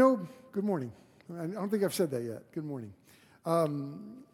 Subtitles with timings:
[0.00, 0.90] No, good morning.
[1.38, 2.50] I don't think I've said that yet.
[2.52, 2.94] Good morning.
[3.44, 4.24] Um,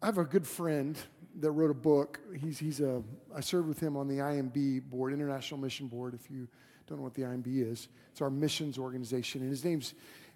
[0.00, 0.96] I have a good friend
[1.40, 2.20] that wrote a book.
[2.38, 3.02] He's, he's a,
[3.34, 6.46] I served with him on the IMB board, International Mission Board, if you
[6.86, 7.88] don't know what the IMB is.
[8.12, 9.40] It's our missions organization.
[9.40, 9.94] And his name's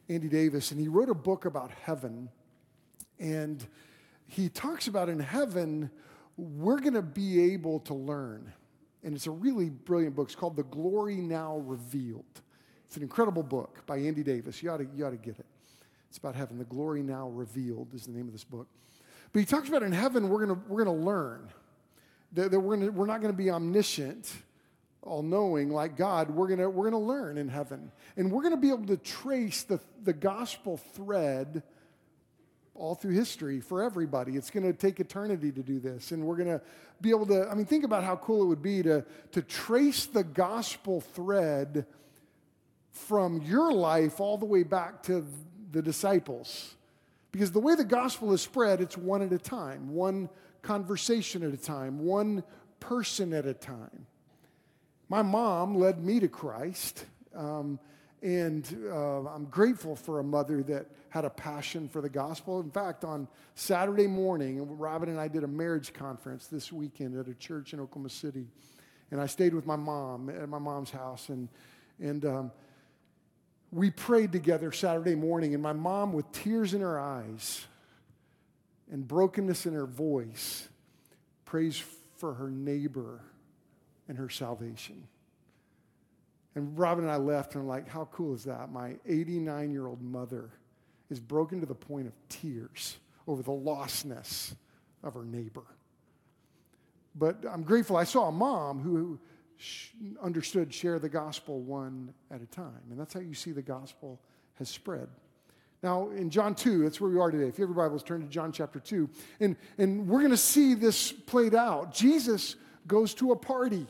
[0.08, 0.72] Andy Davis.
[0.72, 2.28] And he wrote a book about heaven.
[3.20, 3.64] And
[4.26, 5.92] he talks about in heaven,
[6.36, 8.52] we're going to be able to learn.
[9.04, 10.26] And it's a really brilliant book.
[10.26, 12.42] It's called The Glory Now Revealed.
[12.90, 14.60] It's an incredible book by Andy Davis.
[14.64, 15.46] You ought to, you ought to get it.
[16.08, 16.58] It's about heaven.
[16.58, 18.66] The Glory Now Revealed is the name of this book.
[19.32, 21.50] But he talks about in heaven, we're going we're gonna learn.
[22.32, 24.32] That, that we're, gonna, we're not going to be omniscient,
[25.02, 26.32] all knowing like God.
[26.32, 27.92] We're going we're gonna learn in heaven.
[28.16, 31.62] And we're going to be able to trace the, the gospel thread
[32.74, 34.32] all through history for everybody.
[34.32, 36.10] It's going to take eternity to do this.
[36.10, 36.60] And we're going to
[37.00, 40.06] be able to, I mean, think about how cool it would be to, to trace
[40.06, 41.86] the gospel thread
[42.92, 45.24] from your life all the way back to
[45.72, 46.74] the disciples.
[47.32, 50.28] Because the way the gospel is spread, it's one at a time, one
[50.62, 52.42] conversation at a time, one
[52.80, 54.06] person at a time.
[55.08, 57.78] My mom led me to Christ, um,
[58.22, 62.60] and uh, I'm grateful for a mother that had a passion for the gospel.
[62.60, 67.28] In fact, on Saturday morning, Robin and I did a marriage conference this weekend at
[67.28, 68.46] a church in Oklahoma City,
[69.10, 71.48] and I stayed with my mom at my mom's house, and
[72.00, 72.52] and um,
[73.72, 77.66] we prayed together Saturday morning, and my mom, with tears in her eyes
[78.90, 80.68] and brokenness in her voice,
[81.44, 81.82] prays
[82.16, 83.20] for her neighbor
[84.08, 85.06] and her salvation.
[86.54, 88.72] And Robin and I left, and I'm like, how cool is that?
[88.72, 90.50] My 89 year old mother
[91.08, 92.96] is broken to the point of tears
[93.28, 94.54] over the lostness
[95.02, 95.64] of her neighbor.
[97.14, 99.20] But I'm grateful I saw a mom who
[100.22, 102.80] understood share the gospel one at a time.
[102.90, 104.20] And that's how you see the gospel
[104.54, 105.08] has spread.
[105.82, 107.46] Now, in John 2, that's where we are today.
[107.46, 109.08] If you have your Bibles, turn to John chapter 2.
[109.40, 111.94] And, and we're going to see this played out.
[111.94, 112.56] Jesus
[112.86, 113.86] goes to a party,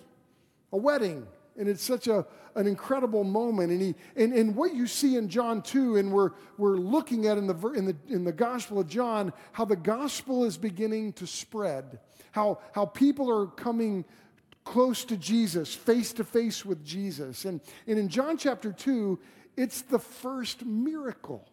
[0.73, 1.27] a wedding,
[1.59, 3.73] and it's such a, an incredible moment.
[3.73, 7.39] And, he, and, and what you see in John 2, and we're, we're looking at
[7.39, 11.27] in the, in, the, in the Gospel of John, how the gospel is beginning to
[11.27, 11.99] spread,
[12.31, 14.05] how, how people are coming
[14.65, 17.45] close to Jesus, face to face with Jesus.
[17.45, 19.19] And, and in John chapter 2,
[19.57, 21.47] it's the first miracle.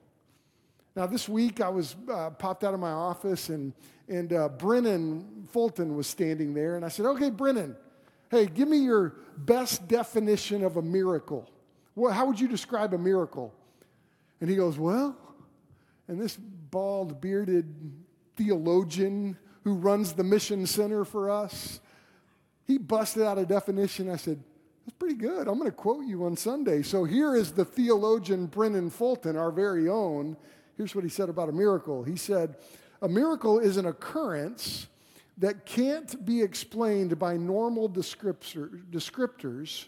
[0.95, 3.73] Now, this week I was uh, popped out of my office and,
[4.07, 6.75] and uh, Brennan Fulton was standing there.
[6.75, 7.75] And I said, Okay, Brennan,
[8.31, 11.49] hey, give me your best definition of a miracle.
[11.95, 13.53] Well, how would you describe a miracle?
[14.41, 15.15] And he goes, Well,
[16.07, 17.73] and this bald, bearded
[18.35, 21.79] theologian who runs the mission center for us
[22.67, 24.11] he busted out a definition.
[24.11, 24.43] I said,
[24.85, 25.47] that's pretty good.
[25.47, 26.81] I'm going to quote you on Sunday.
[26.81, 30.37] So here is the theologian Brennan Fulton, our very own.
[30.75, 32.03] Here's what he said about a miracle.
[32.03, 32.55] He said,
[33.01, 34.87] A miracle is an occurrence
[35.39, 39.85] that can't be explained by normal descriptors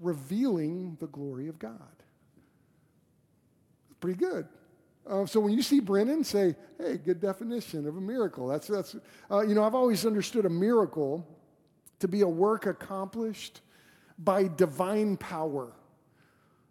[0.00, 1.80] revealing the glory of God.
[4.00, 4.46] Pretty good.
[5.08, 8.46] Uh, so when you see Brennan, say, hey, good definition of a miracle.
[8.46, 8.96] That's, that's
[9.30, 11.26] uh, you know, I've always understood a miracle
[12.00, 13.60] to be a work accomplished
[14.18, 15.72] by divine power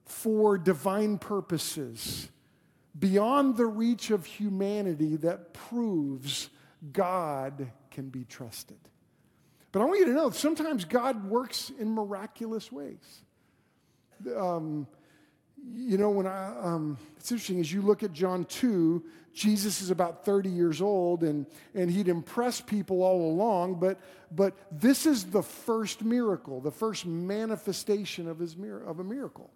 [0.06, 2.30] for divine purposes
[2.98, 6.50] beyond the reach of humanity that proves
[6.94, 8.78] God can be trusted.
[9.72, 13.22] But I want you to know sometimes God works in miraculous ways.
[14.36, 14.88] Um,
[15.74, 19.04] you know, when I, um, it's interesting as you look at John 2,
[19.38, 24.00] Jesus is about 30 years old and, and he'd impressed people all along, but,
[24.32, 28.56] but this is the first miracle, the first manifestation of, his,
[28.88, 29.52] of a miracle.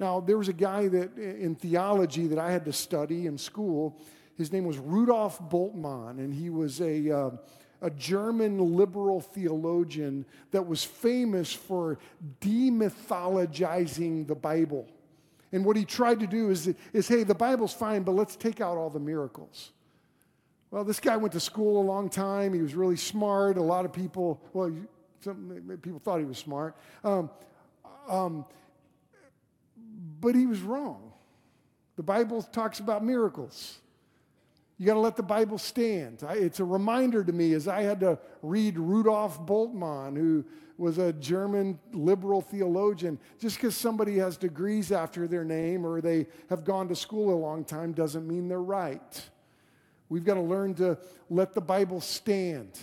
[0.00, 4.00] Now, there was a guy that in theology that I had to study in school.
[4.38, 7.30] His name was Rudolf Bultmann, and he was a, uh,
[7.82, 11.98] a German liberal theologian that was famous for
[12.40, 14.88] demythologizing the Bible.
[15.56, 18.60] And what he tried to do is, is hey, the Bible's fine, but let's take
[18.60, 19.72] out all the miracles.
[20.70, 22.52] Well, this guy went to school a long time.
[22.52, 23.56] He was really smart.
[23.56, 24.70] A lot of people, well,
[25.20, 26.76] some people thought he was smart.
[27.02, 27.30] Um,
[28.06, 28.44] um,
[30.20, 31.10] but he was wrong.
[31.96, 33.78] The Bible talks about miracles.
[34.76, 36.22] You got to let the Bible stand.
[36.22, 40.44] I, it's a reminder to me as I had to read Rudolf Bultmann, who
[40.78, 43.18] was a German liberal theologian.
[43.38, 47.38] Just because somebody has degrees after their name or they have gone to school a
[47.38, 49.28] long time doesn't mean they're right.
[50.08, 50.98] We've got to learn to
[51.30, 52.78] let the Bible stand.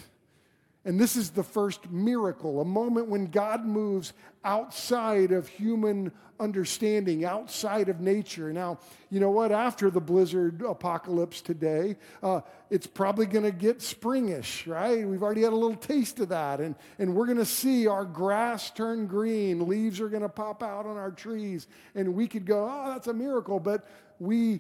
[0.86, 4.12] And this is the first miracle, a moment when God moves
[4.44, 8.52] outside of human understanding, outside of nature.
[8.52, 9.54] Now, you know what?
[9.54, 15.08] After the blizzard apocalypse today, uh, it's probably going to get springish, right?
[15.08, 16.60] We've already had a little taste of that.
[16.60, 20.62] And, and we're going to see our grass turn green, leaves are going to pop
[20.62, 21.68] out on our trees.
[21.96, 23.62] And we could go, oh, that's a miracle.
[23.62, 23.88] But
[24.20, 24.60] we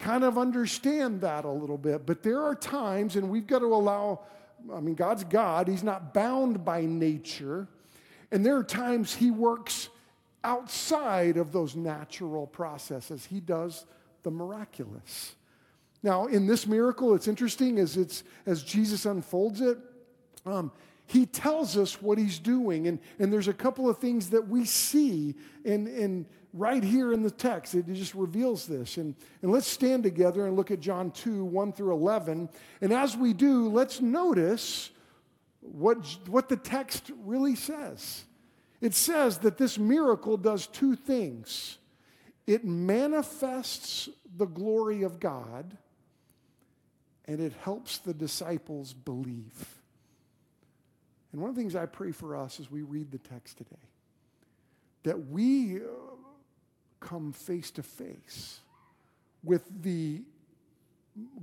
[0.00, 2.06] kind of understand that a little bit.
[2.06, 4.20] But there are times, and we've got to allow
[4.72, 7.68] I mean, God's God, He's not bound by nature.
[8.30, 9.88] And there are times He works
[10.42, 13.24] outside of those natural processes.
[13.24, 13.86] He does
[14.22, 15.34] the miraculous.
[16.02, 19.78] Now, in this miracle, it's interesting as, it's, as Jesus unfolds it,
[20.44, 20.70] um,
[21.06, 22.86] he tells us what he's doing.
[22.88, 25.34] And, and there's a couple of things that we see
[25.64, 27.74] in, in right here in the text.
[27.74, 28.96] It just reveals this.
[28.96, 32.48] And, and let's stand together and look at John 2 1 through 11.
[32.80, 34.90] And as we do, let's notice
[35.60, 35.98] what,
[36.28, 38.24] what the text really says.
[38.80, 41.78] It says that this miracle does two things
[42.46, 45.78] it manifests the glory of God,
[47.24, 49.80] and it helps the disciples believe.
[51.32, 53.76] And one of the things I pray for us as we read the text today,
[55.04, 55.80] that we
[57.04, 58.60] come face to face
[59.44, 60.22] with the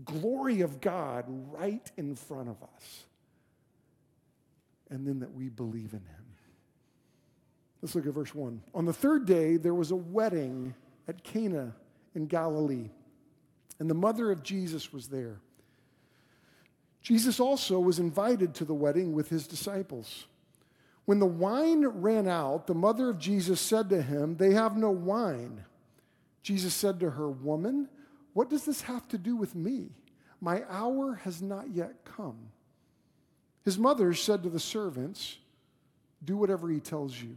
[0.03, 3.05] glory of God right in front of us.
[4.89, 6.25] And then that we believe in him.
[7.81, 8.61] Let's look at verse 1.
[8.75, 10.75] On the third day, there was a wedding
[11.07, 11.73] at Cana
[12.13, 12.89] in Galilee,
[13.79, 15.39] and the mother of Jesus was there.
[17.01, 20.27] Jesus also was invited to the wedding with his disciples.
[21.05, 24.91] When the wine ran out, the mother of Jesus said to him, They have no
[24.91, 25.63] wine.
[26.43, 27.89] Jesus said to her, Woman,
[28.33, 29.89] what does this have to do with me?
[30.39, 32.37] My hour has not yet come.
[33.63, 35.37] His mother said to the servants,
[36.23, 37.35] Do whatever he tells you.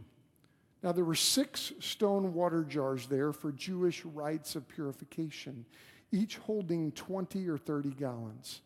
[0.81, 5.65] Now there were six stone water jars there for Jewish rites of purification,
[6.11, 8.61] each holding 20 or 30 gallons.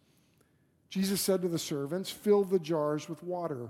[0.90, 3.70] Jesus said to the servants, Fill the jars with water.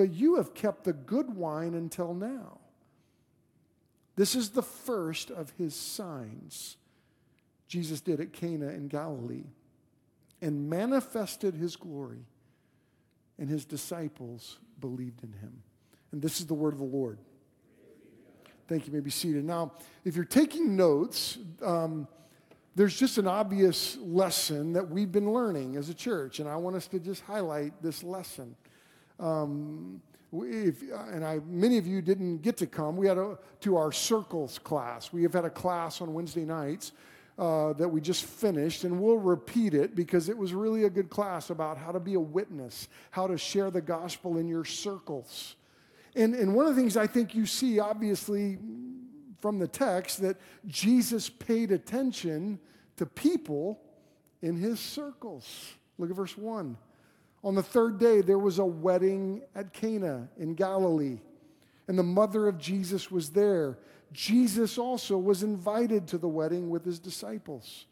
[0.00, 2.56] But you have kept the good wine until now.
[4.16, 6.78] This is the first of his signs
[7.68, 9.44] Jesus did at Cana in Galilee
[10.40, 12.24] and manifested his glory,
[13.38, 15.64] and his disciples believed in him.
[16.12, 17.18] And this is the word of the Lord.
[18.68, 18.92] Thank you.
[18.92, 19.44] you may be seated.
[19.44, 19.72] Now,
[20.06, 22.08] if you're taking notes, um,
[22.74, 26.74] there's just an obvious lesson that we've been learning as a church, and I want
[26.74, 28.56] us to just highlight this lesson.
[29.20, 30.00] Um,
[30.32, 32.96] if, and I, many of you didn't get to come.
[32.96, 35.12] We had a, to our circles class.
[35.12, 36.92] We have had a class on Wednesday nights
[37.38, 41.10] uh, that we just finished, and we'll repeat it because it was really a good
[41.10, 45.56] class about how to be a witness, how to share the gospel in your circles.
[46.14, 48.58] And, and one of the things I think you see, obviously,
[49.40, 50.36] from the text, that
[50.66, 52.58] Jesus paid attention
[52.96, 53.80] to people
[54.42, 55.72] in his circles.
[55.98, 56.76] Look at verse 1.
[57.42, 61.20] On the third day, there was a wedding at Cana in Galilee,
[61.88, 63.78] and the mother of Jesus was there.
[64.12, 67.86] Jesus also was invited to the wedding with his disciples.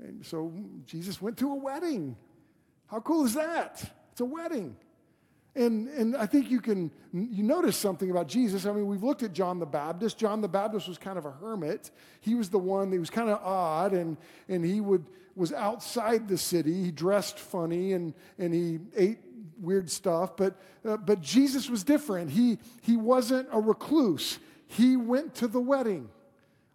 [0.00, 0.52] And so
[0.86, 2.16] Jesus went to a wedding.
[2.88, 3.82] How cool is that?
[4.12, 4.76] It's a wedding.
[5.56, 8.66] And, and I think you can you notice something about Jesus.
[8.66, 10.18] I mean, we've looked at John the Baptist.
[10.18, 11.92] John the Baptist was kind of a hermit.
[12.20, 14.16] He was the one that was kind of odd, and,
[14.48, 15.06] and he would,
[15.36, 16.84] was outside the city.
[16.84, 19.18] He dressed funny and, and he ate
[19.58, 20.36] weird stuff.
[20.36, 22.30] But, uh, but Jesus was different.
[22.30, 24.38] He, he wasn't a recluse.
[24.66, 26.08] He went to the wedding.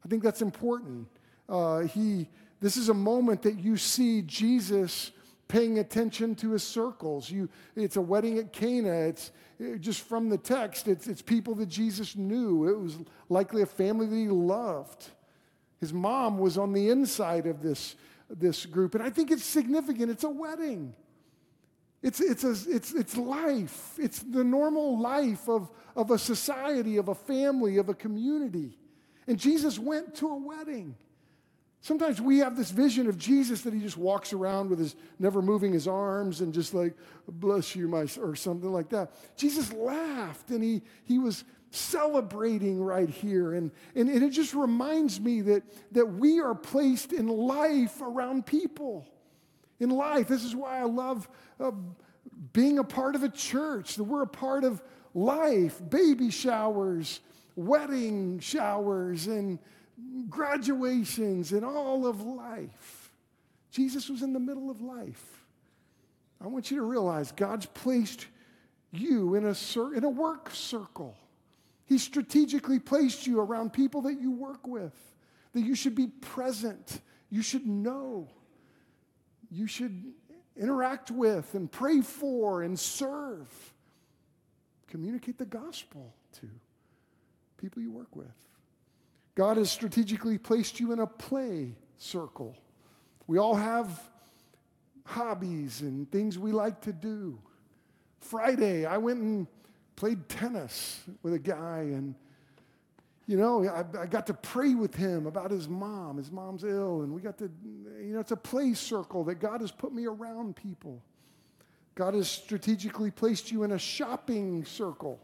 [0.04, 1.08] I think that's important.
[1.48, 2.28] Uh, he,
[2.60, 5.12] this is a moment that you see Jesus
[5.48, 7.30] paying attention to his circles.
[7.30, 8.92] You, it's a wedding at Cana.
[8.92, 12.70] It's it, just from the text, it's, it's people that Jesus knew.
[12.70, 12.98] It was
[13.30, 15.08] likely a family that he loved.
[15.80, 17.96] His mom was on the inside of this,
[18.30, 18.96] this group.
[18.96, 20.12] And I think it's significant.
[20.12, 20.94] It's a wedding.
[22.02, 23.96] It's, it's, a, it's, it's life.
[23.98, 28.78] It's the normal life of, of a society, of a family, of a community.
[29.28, 30.96] And Jesus went to a wedding.
[31.82, 35.42] Sometimes we have this vision of Jesus that he just walks around with his never
[35.42, 36.94] moving his arms and just like,
[37.28, 39.12] bless you, my, or something like that.
[39.38, 43.54] Jesus laughed and he, he was celebrating right here.
[43.54, 48.46] And, and, and it just reminds me that, that we are placed in life around
[48.46, 49.06] people.
[49.80, 50.28] In life.
[50.28, 51.72] This is why I love uh,
[52.52, 54.82] being a part of a church, that we're a part of
[55.14, 57.22] life, baby showers,
[57.56, 59.60] wedding showers, and
[60.30, 63.12] graduations, and all of life.
[63.72, 65.46] Jesus was in the middle of life.
[66.42, 68.28] I want you to realize God's placed
[68.92, 71.16] you in a, cir- in a work circle.
[71.90, 74.94] He strategically placed you around people that you work with,
[75.54, 78.30] that you should be present, you should know,
[79.50, 80.14] you should
[80.56, 83.48] interact with and pray for and serve.
[84.88, 86.48] Communicate the gospel to
[87.58, 88.28] people you work with.
[89.34, 92.56] God has strategically placed you in a play circle.
[93.26, 94.00] We all have
[95.06, 97.40] hobbies and things we like to do.
[98.20, 99.48] Friday, I went and
[100.00, 102.16] played tennis with a guy, and
[103.28, 106.18] you know, I, I, got to pray with him about his mom.
[106.18, 107.52] His mom's ill, and we got to,
[108.02, 111.04] you know, it's a play circle that God has put me around people.
[111.96, 115.20] God has strategically placed you in a shopping circle.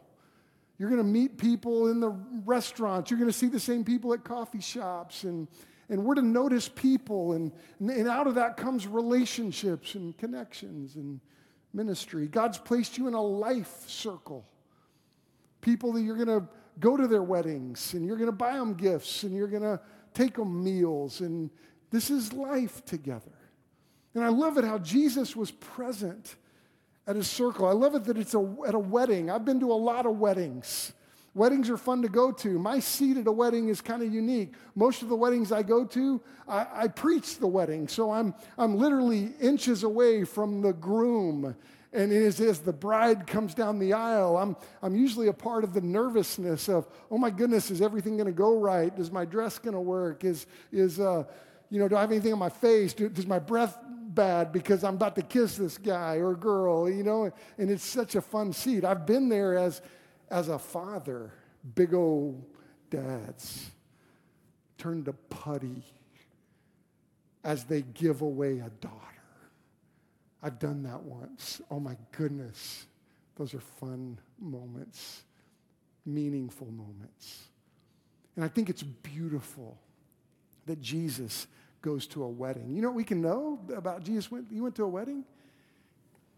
[0.77, 2.09] You're going to meet people in the
[2.43, 3.09] restaurants.
[3.09, 5.23] You're going to see the same people at coffee shops.
[5.23, 5.47] And,
[5.87, 7.31] and we're to notice people.
[7.31, 11.21] And, and out of that comes relationships and connections and
[11.73, 12.27] ministry.
[12.27, 14.45] God's placed you in a life circle
[15.65, 16.47] people that you're going to
[16.79, 19.79] go to their weddings and you're going to buy them gifts and you're going to
[20.13, 21.21] take them meals.
[21.21, 21.49] And
[21.89, 23.31] this is life together.
[24.13, 26.35] And I love it how Jesus was present
[27.07, 27.67] at his circle.
[27.67, 29.31] I love it that it's a, at a wedding.
[29.31, 30.93] I've been to a lot of weddings.
[31.33, 32.59] Weddings are fun to go to.
[32.59, 34.53] My seat at a wedding is kind of unique.
[34.75, 37.89] Most of the weddings I go to, I, I, preach the wedding.
[37.89, 41.55] So I'm, I'm literally inches away from the groom
[41.95, 45.73] and as, as the bride comes down the aisle, I'm, I'm usually a part of
[45.73, 48.91] the nervousness of, oh my goodness, is everything going to go right?
[48.99, 50.23] Is my dress going to work?
[50.25, 51.23] Is, is uh,
[51.69, 52.93] you know, do I have anything on my face?
[52.93, 56.89] Do, does my breath bad because I'm about to kiss this guy or girl?
[56.89, 58.83] You know, and it's such a fun seat.
[58.83, 59.81] I've been there as,
[60.29, 61.31] as a father,
[61.75, 62.43] big old
[62.89, 63.71] dads
[64.77, 65.83] turn to putty
[67.43, 69.14] as they give away a daughter.
[70.45, 71.59] I've done that once.
[71.71, 72.85] Oh my goodness.
[73.35, 75.23] Those are fun moments,
[76.05, 77.45] meaningful moments.
[78.35, 79.79] And I think it's beautiful
[80.67, 81.47] that Jesus
[81.81, 82.75] goes to a wedding.
[82.75, 84.29] You know what we can know about Jesus?
[84.29, 85.23] Went, he went to a wedding?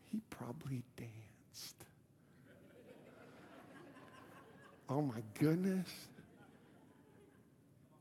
[0.09, 1.75] He probably danced.
[4.89, 5.89] Oh my goodness.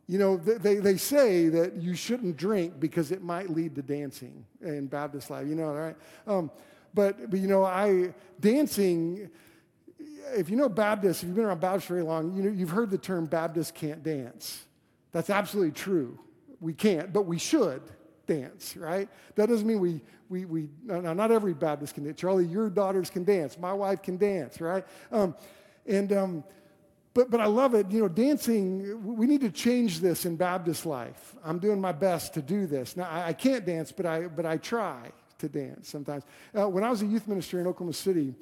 [0.08, 4.44] You know, they, they say that you shouldn't drink because it might lead to dancing
[4.60, 5.96] in Baptist life, you know, right?
[6.28, 6.50] Um,
[6.94, 9.28] but, but, you know, I, dancing,
[10.34, 12.90] if you know Baptist, if you've been around Baptist very long, you know, you've heard
[12.90, 14.64] the term Baptist can't dance.
[15.10, 16.18] That's absolutely true.
[16.60, 17.82] We can't, but we should
[18.26, 19.08] dance, right?
[19.34, 22.20] That doesn't mean we, we, we no, not every Baptist can dance.
[22.20, 23.58] Charlie, your daughters can dance.
[23.58, 24.84] My wife can dance, right?
[25.10, 25.34] Um,
[25.84, 26.44] and, um,
[27.16, 27.90] but, but I love it.
[27.90, 31.34] You know, dancing, we need to change this in Baptist life.
[31.42, 32.94] I'm doing my best to do this.
[32.94, 36.24] Now, I, I can't dance, but I, but I try to dance sometimes.
[36.54, 38.34] Uh, when I was a youth minister in Oklahoma City,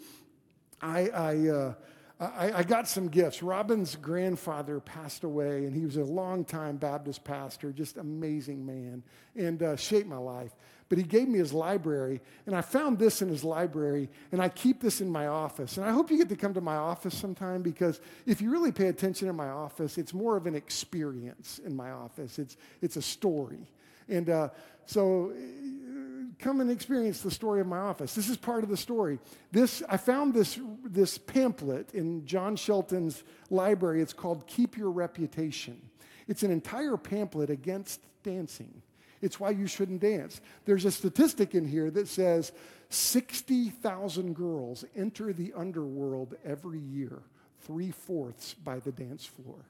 [0.83, 1.75] I, I, uh,
[2.19, 3.45] I, I, got some gifts.
[3.45, 9.05] Robin's grandfather passed away, and he was a longtime Baptist pastor, just amazing man,
[9.37, 10.51] and uh, shaped my life
[10.95, 14.49] but he gave me his library, and I found this in his library, and I
[14.49, 15.77] keep this in my office.
[15.77, 18.71] And I hope you get to come to my office sometime because if you really
[18.71, 22.39] pay attention in my office, it's more of an experience in my office.
[22.39, 23.69] It's, it's a story.
[24.09, 24.51] And uh,
[24.87, 28.15] so uh, come and experience the story of my office.
[28.15, 29.19] This is part of the story.
[29.51, 34.01] This, I found this, this pamphlet in John Shelton's library.
[34.01, 35.91] It's called Keep Your Reputation.
[36.29, 38.84] It's an entire pamphlet against dancing.
[39.25, 40.43] It's why you shouldn't dance.
[40.67, 42.53] There's a statistic in here that says
[42.91, 47.23] 60,000 girls enter the underworld every year,
[47.63, 49.65] three fourths by the dance floor.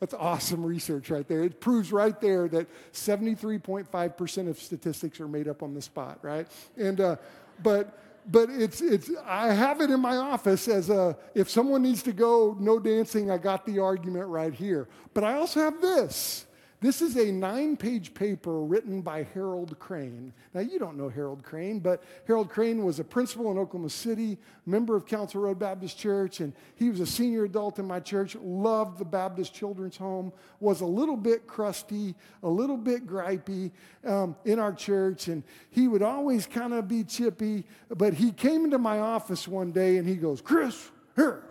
[0.00, 1.42] That's awesome research right there.
[1.42, 6.48] It proves right there that 73.5% of statistics are made up on the spot, right?
[6.78, 7.16] And, uh,
[7.62, 12.02] but, but it's, it's, I have it in my office as a, if someone needs
[12.04, 14.88] to go, no dancing, I got the argument right here.
[15.12, 16.46] But I also have this.
[16.84, 20.34] This is a nine page paper written by Harold Crane.
[20.52, 24.36] Now, you don't know Harold Crane, but Harold Crane was a principal in Oklahoma City,
[24.66, 28.36] member of Council Road Baptist Church, and he was a senior adult in my church,
[28.36, 33.70] loved the Baptist Children's Home, was a little bit crusty, a little bit gripey
[34.04, 37.64] um, in our church, and he would always kind of be chippy.
[37.88, 41.44] But he came into my office one day and he goes, Chris, here.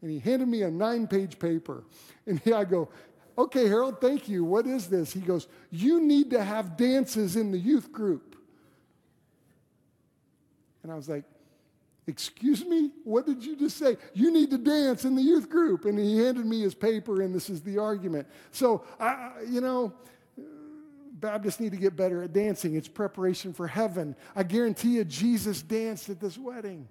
[0.00, 1.84] And he handed me a nine page paper.
[2.26, 2.88] And I go,
[3.38, 4.44] Okay, Harold, thank you.
[4.44, 5.12] What is this?
[5.12, 8.36] He goes, You need to have dances in the youth group.
[10.82, 11.24] And I was like,
[12.08, 12.92] Excuse me?
[13.02, 13.96] What did you just say?
[14.14, 15.84] You need to dance in the youth group.
[15.86, 18.28] And he handed me his paper, and this is the argument.
[18.52, 19.92] So, I, you know,
[21.18, 22.76] Baptists need to get better at dancing.
[22.76, 24.14] It's preparation for heaven.
[24.36, 26.88] I guarantee you, Jesus danced at this wedding.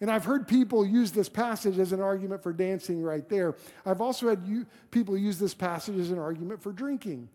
[0.00, 3.54] And I've heard people use this passage as an argument for dancing right there.
[3.84, 7.28] I've also had you, people use this passage as an argument for drinking.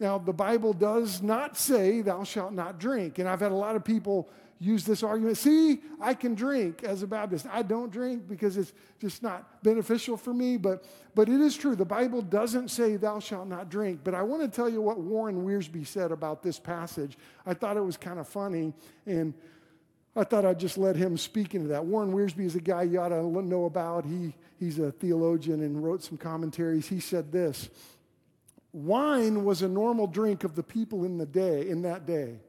[0.00, 3.18] Now, the Bible does not say, Thou shalt not drink.
[3.18, 7.02] And I've had a lot of people use this argument see, I can drink as
[7.02, 7.46] a Baptist.
[7.50, 10.56] I don't drink because it's just not beneficial for me.
[10.56, 10.84] But,
[11.14, 11.76] but it is true.
[11.76, 14.00] The Bible doesn't say, Thou shalt not drink.
[14.02, 17.18] But I want to tell you what Warren Wiersbe said about this passage.
[17.44, 18.72] I thought it was kind of funny.
[19.04, 19.34] And
[20.18, 21.84] I thought I'd just let him speak into that.
[21.84, 24.04] Warren Wiersbe is a guy you ought to know about.
[24.04, 26.88] He, he's a theologian and wrote some commentaries.
[26.88, 27.70] He said this
[28.72, 32.40] Wine was a normal drink of the people in the day, in that day.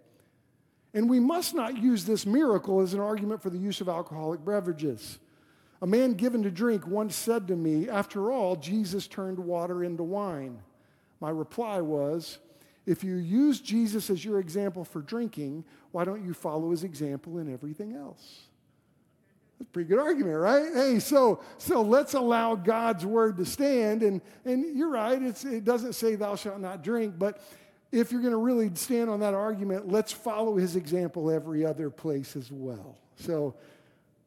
[0.95, 4.43] And we must not use this miracle as an argument for the use of alcoholic
[4.43, 5.19] beverages.
[5.83, 10.01] A man given to drink once said to me, After all, Jesus turned water into
[10.01, 10.59] wine.
[11.21, 12.39] My reply was,
[12.85, 17.39] if you use Jesus as your example for drinking, why don't you follow his example
[17.39, 18.41] in everything else?
[19.59, 20.73] That's a pretty good argument, right?
[20.73, 24.03] Hey, so so let's allow God's word to stand.
[24.03, 27.41] And and you're right, it doesn't say thou shalt not drink, but
[27.91, 31.89] if you're going to really stand on that argument, let's follow his example every other
[31.89, 32.97] place as well.
[33.15, 33.55] So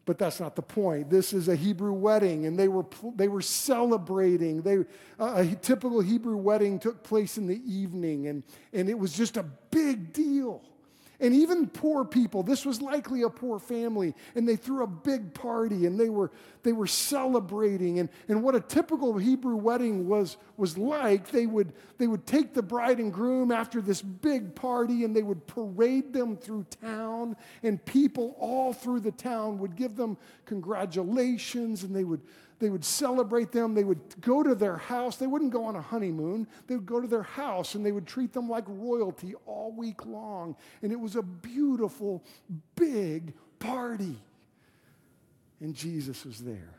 [0.04, 1.10] but that's not the point.
[1.10, 4.62] This is a Hebrew wedding, and they were, they were celebrating.
[4.62, 4.78] They,
[5.18, 8.42] a typical Hebrew wedding took place in the evening, and,
[8.72, 10.62] and it was just a big deal.
[11.22, 15.32] And even poor people, this was likely a poor family, and they threw a big
[15.32, 16.32] party and they were,
[16.64, 18.00] they were celebrating.
[18.00, 22.54] And, and what a typical Hebrew wedding was, was like, they would, they would take
[22.54, 27.36] the bride and groom after this big party and they would parade them through town,
[27.62, 32.20] and people all through the town would give them congratulations and they would,
[32.62, 33.74] they would celebrate them.
[33.74, 35.16] They would go to their house.
[35.16, 36.46] They wouldn't go on a honeymoon.
[36.68, 40.06] They would go to their house and they would treat them like royalty all week
[40.06, 40.54] long.
[40.80, 42.22] And it was a beautiful,
[42.76, 44.16] big party.
[45.60, 46.76] And Jesus was there.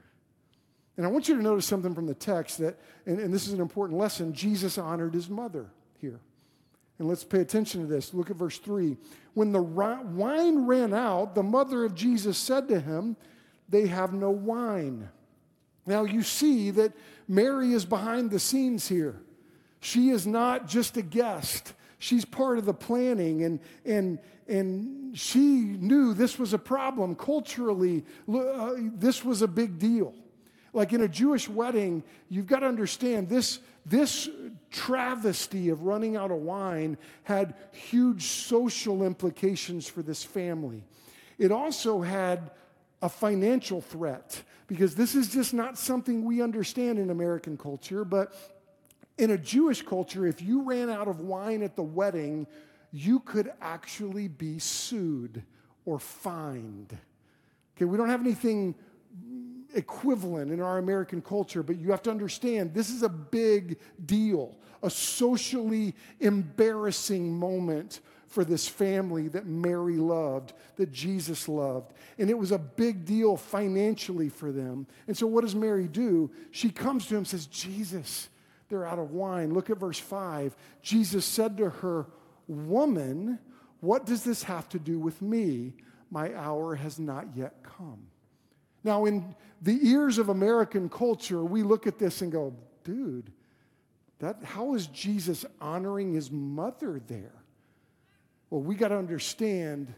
[0.96, 3.52] And I want you to notice something from the text that, and, and this is
[3.52, 5.66] an important lesson Jesus honored his mother
[6.00, 6.22] here.
[6.98, 8.14] And let's pay attention to this.
[8.14, 8.96] Look at verse 3.
[9.34, 13.18] When the wine ran out, the mother of Jesus said to him,
[13.68, 15.10] They have no wine.
[15.86, 16.94] Now you see that
[17.28, 19.22] Mary is behind the scenes here.
[19.80, 21.74] She is not just a guest.
[22.00, 28.04] She's part of the planning, and, and, and she knew this was a problem culturally.
[28.34, 30.14] Uh, this was a big deal.
[30.74, 34.28] Like in a Jewish wedding, you've got to understand this, this
[34.72, 40.84] travesty of running out of wine had huge social implications for this family.
[41.38, 42.52] It also had
[43.02, 48.06] a financial threat because this is just not something we understand in American culture.
[48.06, 48.34] But
[49.18, 52.48] in a Jewish culture, if you ran out of wine at the wedding,
[52.92, 55.44] you could actually be sued
[55.86, 56.98] or fined.
[57.76, 58.76] Okay, we don't have anything
[59.76, 64.58] equivalent in our American culture, but you have to understand this is a big deal,
[64.84, 68.02] a socially embarrassing moment
[68.34, 71.94] for this family that Mary loved, that Jesus loved.
[72.18, 74.88] And it was a big deal financially for them.
[75.08, 76.32] And so, what does Mary do?
[76.50, 78.30] She comes to him and says, Jesus,
[78.70, 79.54] they're out of wine.
[79.54, 80.56] Look at verse 5.
[80.82, 82.08] Jesus said to her,
[82.48, 83.38] Woman,
[83.82, 85.74] what does this have to do with me?
[86.10, 88.08] My hour has not yet come.
[88.84, 93.32] Now, in the ears of American culture, we look at this and go, dude,
[94.20, 97.43] that, how is Jesus honoring his mother there?
[98.54, 99.92] Well, we got to understand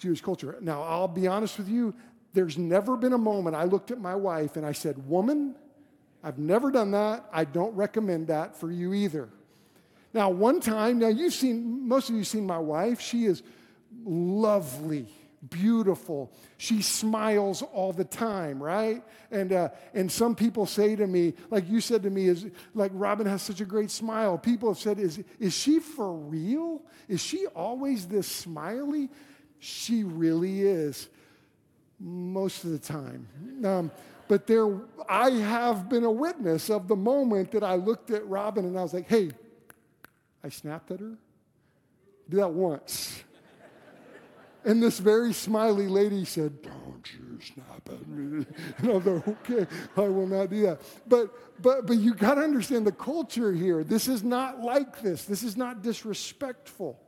[0.00, 0.58] Jewish culture.
[0.60, 1.94] Now, I'll be honest with you,
[2.32, 5.54] there's never been a moment I looked at my wife and I said, Woman,
[6.20, 7.24] I've never done that.
[7.32, 9.28] I don't recommend that for you either.
[10.12, 13.00] Now, one time, now you've seen, most of you seen my wife.
[13.00, 13.44] She is
[14.04, 15.06] lovely,
[15.48, 16.30] beautiful.
[16.56, 19.02] She smiles all the time, right?
[19.30, 22.92] And, uh, and some people say to me, like you said to me, is like
[22.94, 24.38] Robin has such a great smile.
[24.38, 26.82] People have said, is, is she for real?
[27.08, 29.08] Is she always this smiley?
[29.58, 31.08] She really is
[31.98, 33.26] most of the time.
[33.64, 33.90] Um,
[34.28, 38.64] but there, I have been a witness of the moment that I looked at Robin
[38.64, 39.30] and I was like, hey,
[40.42, 41.16] I snapped at her.
[42.28, 43.22] Do that once.
[44.64, 48.46] And this very smiley lady said, Don't you snap at me.
[48.78, 50.80] And I was Okay, I will not do that.
[51.08, 53.82] But, but, but you got to understand the culture here.
[53.82, 56.98] This is not like this, this is not disrespectful.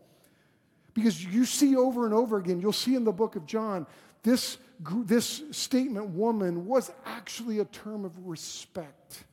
[0.95, 3.85] Because you see over and over again, you'll see in the book of John,
[4.23, 4.59] this,
[5.05, 9.25] this statement, woman, was actually a term of respect.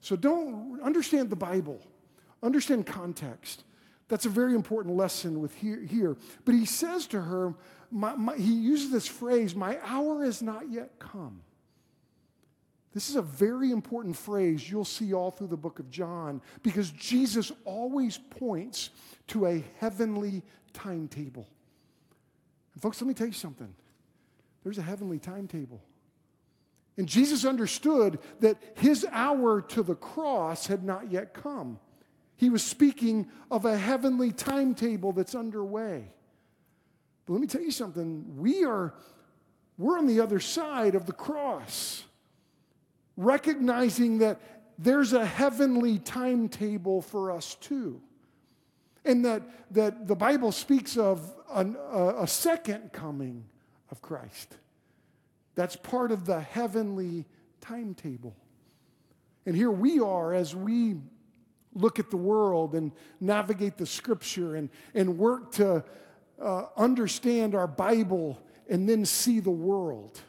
[0.00, 1.80] So don't understand the Bible,
[2.42, 3.64] understand context.
[4.08, 5.80] That's a very important lesson with here.
[5.80, 6.16] here.
[6.44, 7.54] But he says to her,
[7.90, 11.42] my, my, he uses this phrase, my hour is not yet come.
[12.94, 16.90] This is a very important phrase you'll see all through the book of John because
[16.90, 18.90] Jesus always points
[19.28, 20.42] to a heavenly
[20.72, 21.46] timetable.
[22.72, 23.72] And folks, let me tell you something.
[24.64, 25.82] There's a heavenly timetable.
[26.96, 31.78] And Jesus understood that his hour to the cross had not yet come.
[32.38, 36.10] He was speaking of a heavenly timetable that's underway.
[37.26, 38.38] But let me tell you something.
[38.38, 38.94] We are
[39.76, 42.04] we're on the other side of the cross,
[43.16, 44.40] recognizing that
[44.76, 48.00] there's a heavenly timetable for us too.
[49.04, 53.44] And that, that the Bible speaks of an, a, a second coming
[53.90, 54.56] of Christ.
[55.54, 57.24] That's part of the heavenly
[57.60, 58.36] timetable.
[59.46, 60.96] And here we are as we
[61.74, 65.84] look at the world and navigate the scripture and, and work to
[66.40, 70.20] uh, understand our Bible and then see the world.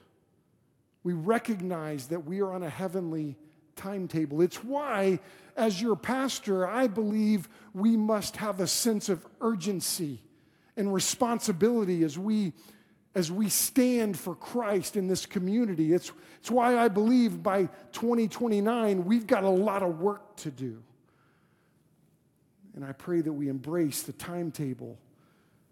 [1.04, 3.38] We recognize that we are on a heavenly
[3.75, 4.41] timetable.
[4.41, 5.19] It's why,
[5.56, 10.21] as your pastor, I believe we must have a sense of urgency
[10.75, 12.54] and responsibility as we
[13.15, 15.93] as we stand for Christ in this community.
[15.93, 20.82] It's, it's why I believe by 2029 we've got a lot of work to do.
[22.75, 24.97] And I pray that we embrace the timetable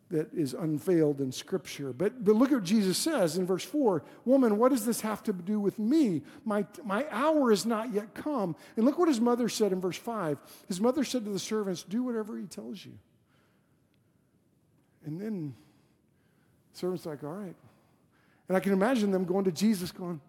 [0.10, 1.92] that is unveiled in Scripture.
[1.92, 5.22] But, but look at what Jesus says in verse 4 Woman, what does this have
[5.24, 6.22] to do with me?
[6.46, 8.56] My, my hour is not yet come.
[8.76, 10.38] And look what his mother said in verse 5.
[10.68, 12.94] His mother said to the servants, Do whatever he tells you.
[15.06, 15.54] And then
[16.74, 17.56] the servant's like, All right.
[18.48, 20.22] And I can imagine them going to Jesus, going,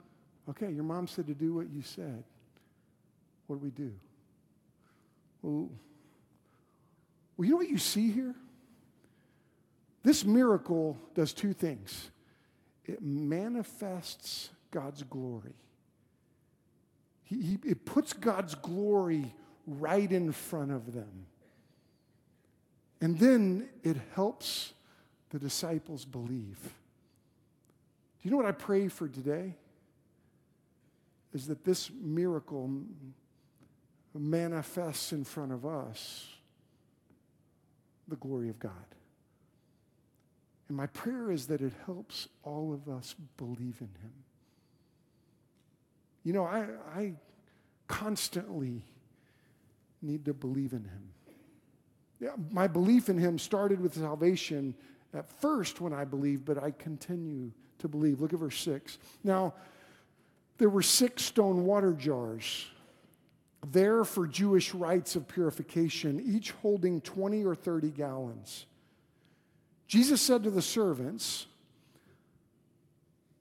[0.51, 2.25] Okay, your mom said to do what you said.
[3.47, 3.93] What do we do?
[5.43, 5.71] Well,
[7.39, 8.35] well, you know what you see here?
[10.03, 12.11] This miracle does two things
[12.85, 15.55] it manifests God's glory.
[17.23, 19.35] He, he, it puts God's glory
[19.67, 21.27] right in front of them.
[23.03, 24.73] And then it helps
[25.29, 26.59] the disciples believe.
[26.63, 29.55] Do you know what I pray for today?
[31.35, 32.83] Is that this miracle
[34.15, 36.27] manifests in front of us
[38.09, 38.73] the glory of God.
[40.69, 44.13] And my prayer is that it helps all of us believe in Him.
[46.25, 47.13] You know, I, I
[47.87, 48.83] constantly
[50.03, 51.11] need to believe in Him.
[52.21, 54.75] Yeah, my belief in Him started with salvation
[55.15, 58.21] at first when I believed, but I continue to believe.
[58.21, 58.99] Look at verse 6.
[59.25, 59.55] Now,
[60.59, 62.67] there were six stone water jars
[63.73, 68.67] there for Jewish rites of purification, each holding 20 or 30 gallons.
[69.87, 71.47] Jesus said to the servants,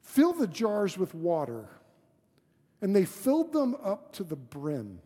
[0.02, 1.68] Fill the jars with water.
[2.82, 5.00] And they filled them up to the brim.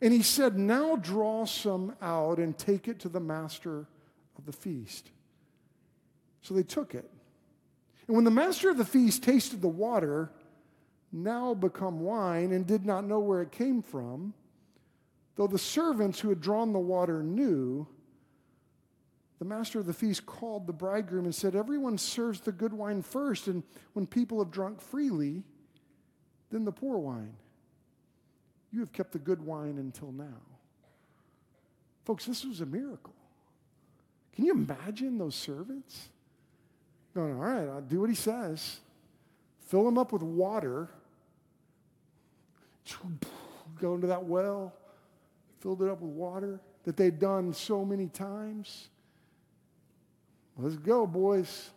[0.00, 3.86] And he said, Now draw some out and take it to the master
[4.36, 5.10] of the feast.
[6.42, 7.08] So they took it.
[8.06, 10.30] And when the master of the feast tasted the water,
[11.14, 14.34] now become wine and did not know where it came from,
[15.36, 17.86] though the servants who had drawn the water knew,
[19.38, 23.00] the master of the feast called the bridegroom and said, Everyone serves the good wine
[23.00, 25.44] first, and when people have drunk freely,
[26.50, 27.34] then the poor wine.
[28.72, 30.40] You have kept the good wine until now.
[32.04, 33.14] Folks, this was a miracle.
[34.34, 36.08] Can you imagine those servants?
[37.14, 38.80] Going, all right, I'll do what he says.
[39.68, 40.90] Fill them up with water
[43.80, 44.72] go into that well,
[45.60, 48.88] filled it up with water that they'd done so many times.
[50.56, 51.70] Let's go, boys.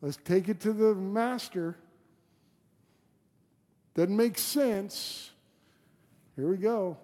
[0.00, 1.76] Let's take it to the master.
[3.94, 5.30] Doesn't make sense.
[6.36, 6.98] Here we go.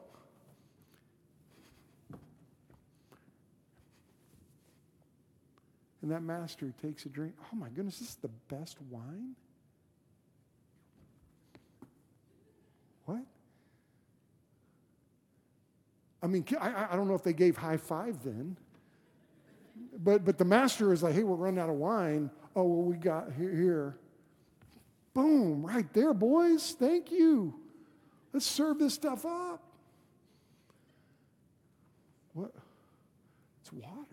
[6.03, 7.35] And that master takes a drink.
[7.53, 9.35] Oh my goodness, this is the best wine?
[13.11, 13.25] What?
[16.23, 18.57] I mean, I, I don't know if they gave high five then.
[19.99, 22.31] But, but the master is like, hey, we're running out of wine.
[22.55, 23.51] Oh, well, we got here.
[23.51, 23.97] here.
[25.13, 26.77] Boom, right there, boys.
[26.79, 27.55] Thank you.
[28.33, 29.61] Let's serve this stuff up.
[32.35, 32.53] What?
[33.63, 34.07] It's water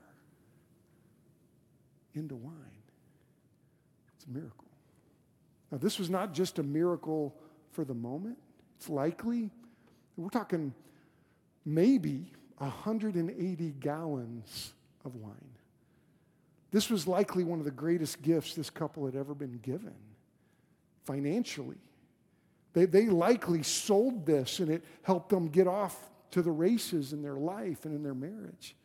[2.16, 2.56] into wine.
[4.16, 4.66] It's a miracle.
[5.72, 7.36] Now, this was not just a miracle
[7.74, 8.40] for the moment.
[8.78, 9.50] It's likely,
[10.16, 10.74] we're talking
[11.66, 15.34] maybe 180 gallons of wine.
[16.72, 19.96] This was likely one of the greatest gifts this couple had ever been given
[21.06, 21.78] financially.
[22.74, 25.98] They, they likely sold this and it helped them get off
[26.32, 28.76] to the races in their life and in their marriage.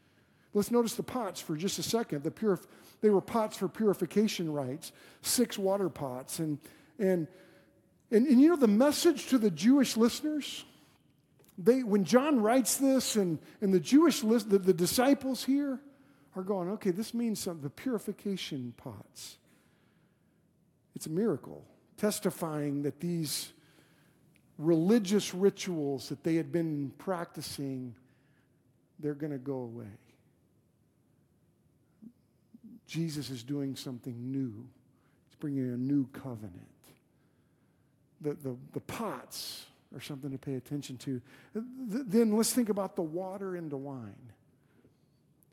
[0.54, 2.22] Let's notice the pots for just a second.
[2.22, 2.66] The purif-
[3.00, 6.38] they were pots for purification rites, six water pots.
[6.38, 6.58] And,
[6.98, 7.26] and,
[8.12, 10.64] and, and you know the message to the Jewish listeners?
[11.58, 15.80] They, when John writes this and, and the Jewish list, the, the disciples here
[16.36, 17.62] are going, okay, this means something.
[17.62, 19.36] The purification pots.
[20.94, 21.64] It's a miracle,
[21.96, 23.52] testifying that these
[24.58, 27.94] religious rituals that they had been practicing,
[28.98, 29.86] they're going to go away.
[32.86, 34.66] Jesus is doing something new.
[35.28, 36.68] He's bringing a new covenant.
[38.22, 41.20] The, the, the pots are something to pay attention to.
[41.54, 44.14] Then let's think about the water into wine.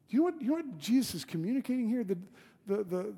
[0.07, 2.03] Do you know what, you know what Jesus is communicating here?
[2.03, 2.17] The,
[2.67, 3.13] the, the,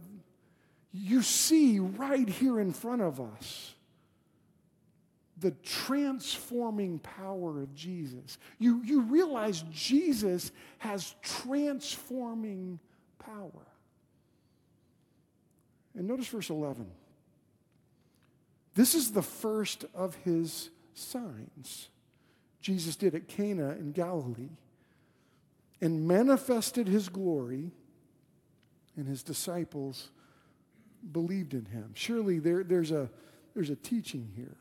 [0.91, 3.75] you see right here in front of us
[5.41, 8.37] the transforming power of Jesus.
[8.59, 12.79] You, you realize Jesus has transforming
[13.17, 13.65] power.
[15.95, 16.85] And notice verse 11.
[18.73, 21.89] This is the first of his signs
[22.61, 24.57] Jesus did at Cana in Galilee
[25.81, 27.71] and manifested his glory,
[28.95, 30.11] and his disciples
[31.11, 31.91] believed in him.
[31.95, 33.09] Surely there, there's, a,
[33.55, 34.57] there's a teaching here.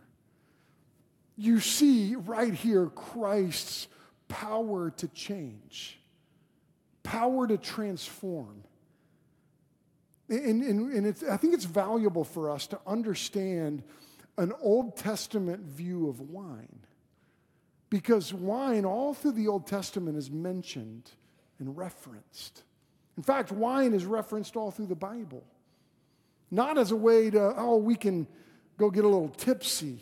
[1.36, 3.88] You see right here Christ's
[4.28, 6.00] power to change,
[7.02, 8.64] power to transform.
[10.30, 13.82] And, and, and I think it's valuable for us to understand
[14.38, 16.80] an Old Testament view of wine.
[17.90, 21.10] Because wine, all through the Old Testament, is mentioned
[21.58, 22.62] and referenced.
[23.16, 25.44] In fact, wine is referenced all through the Bible.
[26.50, 28.28] Not as a way to, oh, we can
[28.78, 29.98] go get a little tipsy.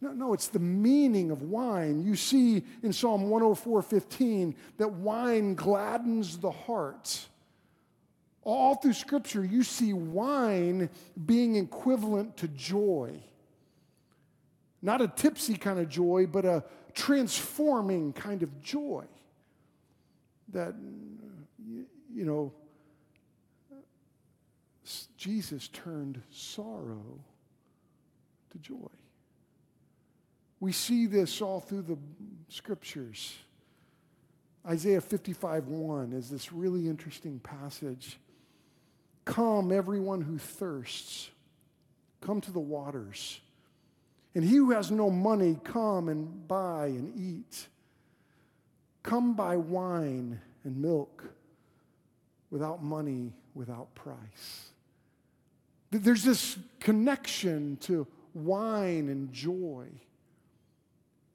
[0.00, 2.04] No, no, it's the meaning of wine.
[2.04, 7.26] You see in Psalm 104 15 that wine gladdens the heart.
[8.46, 10.88] All through Scripture, you see wine
[11.26, 13.20] being equivalent to joy.
[14.80, 16.62] Not a tipsy kind of joy, but a
[16.94, 19.04] transforming kind of joy.
[20.52, 20.76] That,
[22.14, 22.52] you know,
[25.16, 27.18] Jesus turned sorrow
[28.52, 28.76] to joy.
[30.60, 31.98] We see this all through the
[32.48, 33.34] scriptures.
[34.64, 38.20] Isaiah 55 1 is this really interesting passage
[39.26, 41.28] Come, everyone who thirsts,
[42.22, 43.40] come to the waters.
[44.34, 47.66] And he who has no money, come and buy and eat.
[49.02, 51.24] Come buy wine and milk
[52.50, 54.70] without money, without price.
[55.90, 59.86] There's this connection to wine and joy.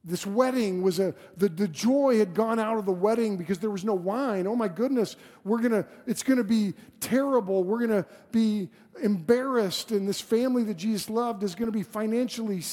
[0.03, 3.69] This wedding was a, the, the joy had gone out of the wedding because there
[3.69, 4.47] was no wine.
[4.47, 7.63] Oh my goodness, we're gonna, it's gonna be terrible.
[7.63, 8.69] We're gonna be
[9.03, 12.63] embarrassed, and this family that Jesus loved is gonna be financially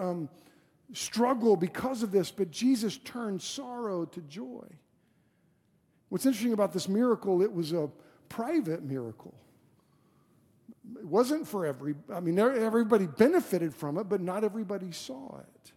[0.00, 0.30] um,
[0.94, 2.30] struggle because of this.
[2.30, 4.64] But Jesus turned sorrow to joy.
[6.08, 7.90] What's interesting about this miracle, it was a
[8.30, 9.34] private miracle.
[10.98, 15.72] It wasn't for every, I mean, everybody benefited from it, but not everybody saw it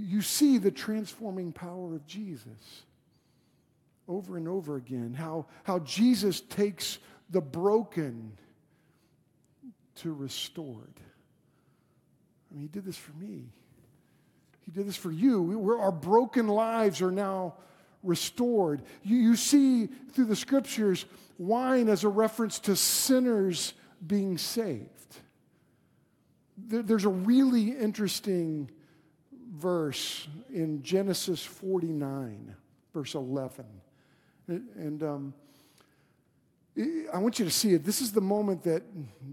[0.00, 2.82] you see the transforming power of Jesus
[4.08, 5.14] over and over again.
[5.14, 6.98] How, how Jesus takes
[7.30, 8.32] the broken
[9.96, 10.94] to restored.
[12.50, 13.44] I mean, he did this for me.
[14.64, 15.42] He did this for you.
[15.42, 17.54] We, our broken lives are now
[18.02, 18.82] restored.
[19.02, 21.04] You, you see through the scriptures
[21.38, 24.88] wine as a reference to sinners being saved.
[26.56, 28.70] There, there's a really interesting
[29.60, 32.54] verse in Genesis 49,
[32.92, 33.64] verse 11.
[34.48, 35.34] And um,
[37.12, 37.84] I want you to see it.
[37.84, 38.82] This is the moment that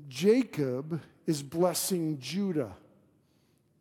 [0.10, 2.76] Jacob is blessing Judah.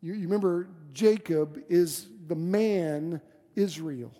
[0.01, 3.21] You, you remember, Jacob is the man
[3.55, 4.11] Israel.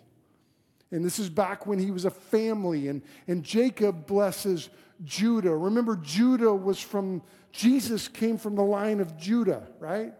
[0.90, 4.70] And this is back when he was a family, and, and Jacob blesses
[5.04, 5.54] Judah.
[5.54, 10.14] Remember, Judah was from, Jesus came from the line of Judah, right?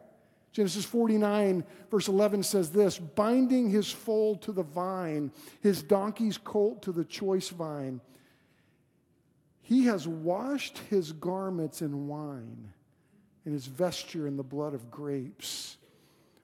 [0.52, 5.30] Genesis 49, verse 11 says this binding his foal to the vine,
[5.60, 8.00] his donkey's colt to the choice vine.
[9.60, 12.72] He has washed his garments in wine
[13.44, 15.76] and his vesture in the blood of grapes.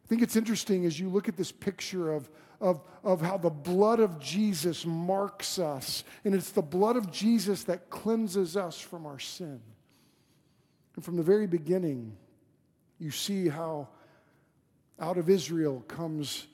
[0.05, 2.29] I think it's interesting as you look at this picture of,
[2.61, 7.65] of, of how the blood of Jesus marks us, and it's the blood of Jesus
[7.65, 9.61] that cleanses us from our sin.
[10.95, 12.17] And from the very beginning,
[12.99, 13.89] you see how
[15.01, 16.47] out of Israel comes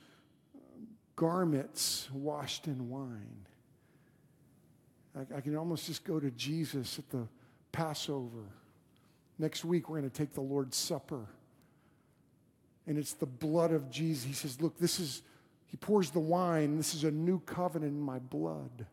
[1.16, 3.46] garments washed in wine.
[5.16, 7.26] I, I can almost just go to Jesus at the
[7.72, 8.44] Passover.
[9.38, 11.26] Next week, we're going to take the Lord's Supper
[12.90, 14.24] and it's the blood of Jesus.
[14.24, 15.22] He says, Look, this is,
[15.66, 16.76] he pours the wine.
[16.76, 18.84] This is a new covenant in my blood.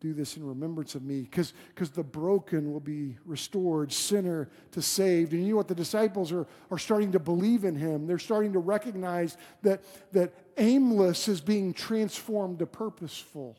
[0.00, 1.22] Do this in remembrance of me.
[1.22, 1.52] Because
[1.94, 5.32] the broken will be restored, sinner to saved.
[5.32, 5.68] And you know what?
[5.68, 8.06] The disciples are, are starting to believe in him.
[8.06, 9.82] They're starting to recognize that,
[10.12, 13.56] that aimless is being transformed to purposeful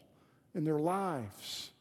[0.53, 1.71] in their lives.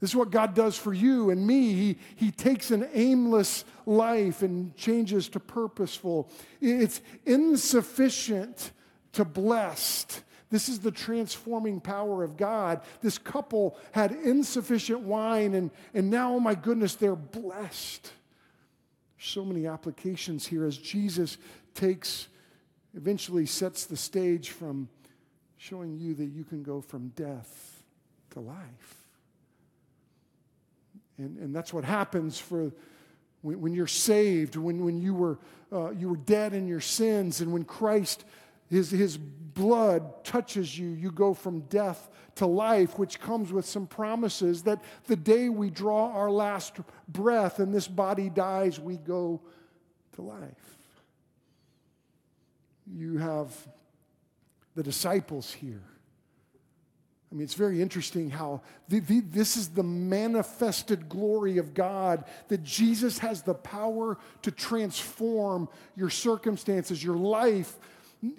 [0.00, 1.72] This is what God does for you and me.
[1.72, 6.30] He, he takes an aimless life and changes to purposeful.
[6.60, 8.72] It's insufficient
[9.12, 10.22] to blessed.
[10.56, 12.80] This is the transforming power of God.
[13.02, 18.10] This couple had insufficient wine, and, and now, oh my goodness, they're blessed.
[19.18, 21.36] So many applications here as Jesus
[21.74, 22.28] takes,
[22.94, 24.88] eventually sets the stage from
[25.58, 27.82] showing you that you can go from death
[28.30, 28.96] to life.
[31.18, 32.72] And, and that's what happens for
[33.42, 35.38] when, when you're saved, when, when you, were,
[35.70, 38.24] uh, you were dead in your sins, and when Christ,
[38.68, 43.86] his, his blood touches you, you go from death to life, which comes with some
[43.86, 46.76] promises that the day we draw our last
[47.08, 49.40] breath and this body dies, we go
[50.14, 50.76] to life.
[52.86, 53.52] You have
[54.74, 55.82] the disciples here
[57.30, 62.24] I mean, it's very interesting how the, the, this is the manifested glory of God
[62.48, 67.78] that Jesus has the power to transform your circumstances, your life,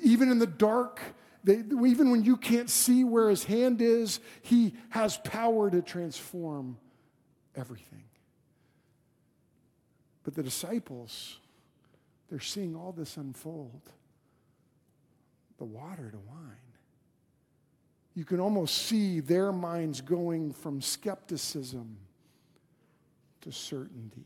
[0.01, 0.99] even in the dark.
[1.43, 6.77] They, even when you can't see where his hand is, he has power to transform
[7.55, 8.03] everything.
[10.23, 11.37] But the disciples,
[12.29, 13.81] they're seeing all this unfold
[15.57, 16.67] the water to wine
[18.17, 21.97] you can almost see their minds going from skepticism
[23.41, 24.25] to certainty.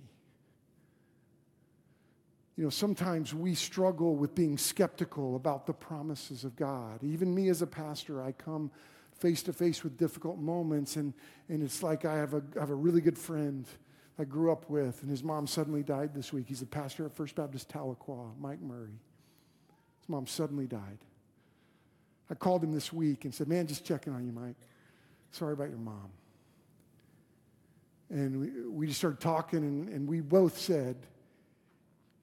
[2.61, 7.03] You know, sometimes we struggle with being skeptical about the promises of God.
[7.03, 8.69] Even me as a pastor, I come
[9.17, 11.15] face to face with difficult moments, and,
[11.49, 13.65] and it's like I have, a, I have a really good friend
[14.19, 16.45] I grew up with, and his mom suddenly died this week.
[16.47, 18.99] He's a pastor at First Baptist Tahlequah, Mike Murray.
[19.99, 20.99] His mom suddenly died.
[22.29, 24.67] I called him this week and said, Man, just checking on you, Mike.
[25.31, 26.11] Sorry about your mom.
[28.11, 30.95] And we, we just started talking, and, and we both said,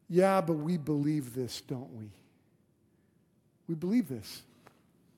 [0.09, 2.11] Yeah, but we believe this, don't we?
[3.69, 4.43] We believe this.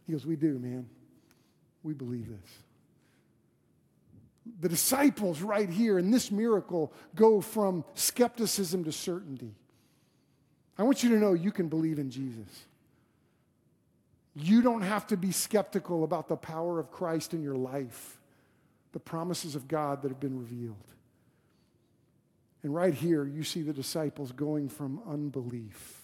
[0.07, 0.88] He goes, We do, man.
[1.83, 2.50] We believe this.
[4.61, 9.55] The disciples, right here in this miracle, go from skepticism to certainty.
[10.76, 12.64] I want you to know you can believe in Jesus.
[14.35, 18.18] You don't have to be skeptical about the power of Christ in your life,
[18.92, 20.76] the promises of God that have been revealed.
[22.62, 26.01] And right here, you see the disciples going from unbelief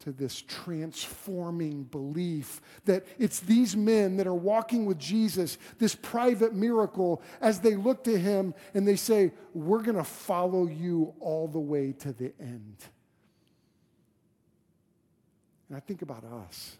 [0.00, 6.52] to this transforming belief that it's these men that are walking with Jesus, this private
[6.54, 11.46] miracle, as they look to him and they say, We're going to follow you all
[11.46, 12.76] the way to the end.
[15.68, 16.76] And I think about us.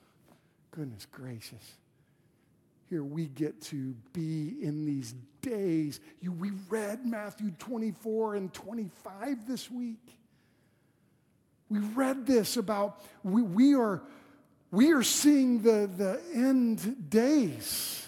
[0.73, 1.77] Goodness gracious.
[2.93, 5.99] Here we get to be in these days.
[6.21, 10.19] You, we read Matthew 24 and 25 this week.
[11.71, 14.03] We read this about we, we are
[14.71, 18.07] we are seeing the, the end days.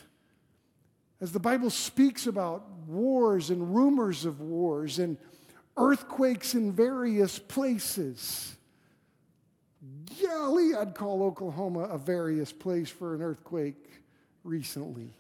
[1.18, 5.16] As the Bible speaks about wars and rumors of wars and
[5.78, 8.54] earthquakes in various places.
[10.22, 14.03] Golly, I'd call Oklahoma a various place for an earthquake
[14.44, 15.10] recently.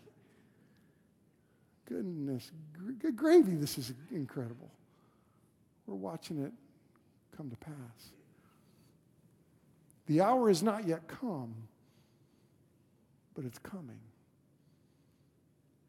[1.86, 2.50] Goodness,
[2.98, 4.70] good gravy, this is incredible.
[5.86, 6.52] We're watching it
[7.36, 8.10] come to pass.
[10.06, 11.54] The hour is not yet come,
[13.34, 13.98] but it's coming.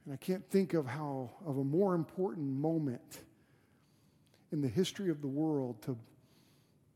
[0.06, 3.20] And I can't think of how of a more important moment
[4.52, 5.98] in the history of the world to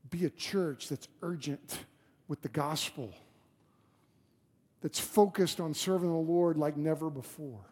[0.10, 1.86] be a church that's urgent
[2.28, 3.14] with the gospel,
[4.82, 7.70] that's focused on serving the Lord like never before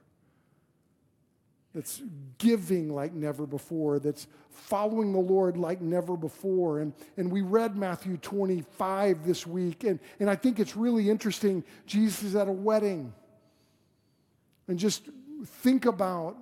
[1.78, 2.02] that's
[2.40, 6.80] giving like never before, that's following the Lord like never before.
[6.80, 11.64] And, and we read Matthew 25 this week, and, and I think it's really interesting.
[11.86, 13.14] Jesus is at a wedding.
[14.68, 15.04] And just
[15.46, 16.36] think about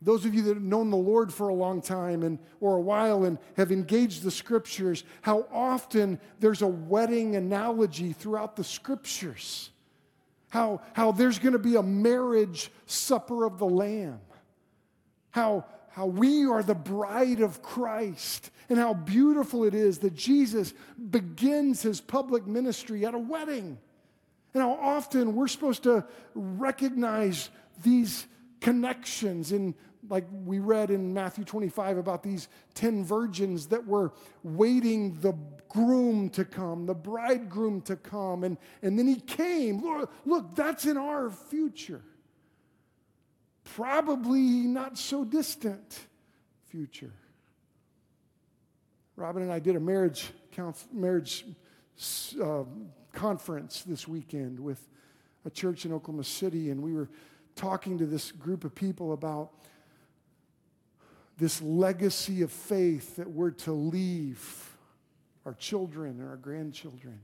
[0.00, 2.80] those of you that have known the Lord for a long time and or a
[2.80, 9.69] while and have engaged the scriptures, how often there's a wedding analogy throughout the scriptures.
[10.50, 14.20] How, how there's going to be a marriage supper of the Lamb
[15.30, 20.74] how, how we are the bride of Christ, and how beautiful it is that Jesus
[21.10, 23.78] begins his public ministry at a wedding.
[24.54, 27.50] And how often we're supposed to recognize
[27.82, 28.26] these
[28.60, 29.74] connections in
[30.08, 35.34] like we read in Matthew 25 about these 10 virgins that were waiting the
[35.68, 39.82] groom to come, the bridegroom to come, and, and then he came.
[39.82, 42.02] Look, look, that's in our future
[43.74, 46.00] probably not so distant
[46.66, 47.12] future.
[49.16, 50.30] Robin and I did a marriage,
[50.92, 51.44] marriage
[52.42, 52.64] uh,
[53.12, 54.88] conference this weekend with
[55.44, 57.08] a church in Oklahoma City, and we were
[57.60, 59.50] talking to this group of people about
[61.36, 64.78] this legacy of faith that we're to leave
[65.44, 67.20] our children and our grandchildren.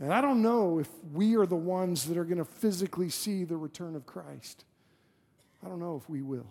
[0.00, 3.44] And I don't know if we are the ones that are going to physically see
[3.44, 4.64] the return of Christ.
[5.62, 6.46] I don't know if we will.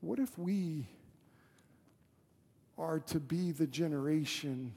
[0.00, 0.86] What if we
[2.78, 4.72] are to be the generation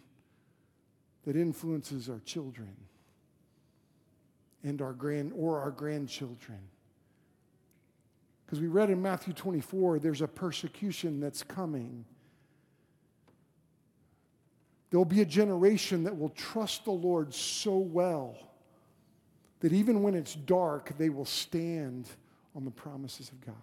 [1.26, 2.76] that influences our children
[4.64, 6.60] and our grand or our grandchildren?
[8.46, 12.04] Because we read in Matthew 24, there's a persecution that's coming.
[14.90, 18.36] There'll be a generation that will trust the Lord so well
[19.62, 22.10] that even when it's dark, they will stand
[22.56, 23.56] on the promises of God.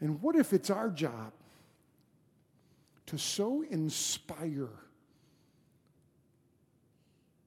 [0.00, 1.32] And what if it's our job
[3.06, 4.68] to so inspire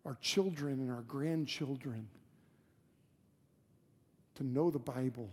[0.10, 2.08] our children and our grandchildren
[4.36, 5.30] to know the Bible,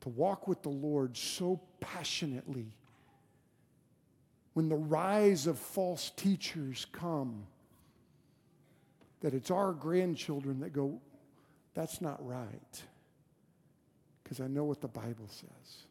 [0.00, 2.72] to walk with the Lord so passionately
[4.54, 7.46] when the rise of false teachers come?
[9.20, 11.00] that it's our grandchildren that go,
[11.74, 12.82] that's not right.
[14.22, 15.84] Because I know what the Bible says.